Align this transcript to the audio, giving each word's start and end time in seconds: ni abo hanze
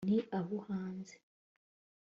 ni 0.09 0.19
abo 0.39 0.57
hanze 0.67 1.15